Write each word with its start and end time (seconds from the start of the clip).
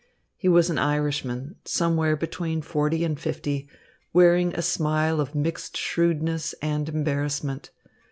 He 0.35 0.49
was 0.49 0.71
an 0.71 0.79
Irishman, 0.79 1.57
somewhere 1.63 2.15
between 2.15 2.63
forty 2.63 3.03
and 3.03 3.19
fifty, 3.19 3.69
wearing 4.13 4.51
a 4.55 4.63
smile 4.63 5.19
of 5.21 5.35
mixed 5.35 5.77
shrewdness 5.77 6.55
and 6.59 6.89
embarrassment. 6.89 7.69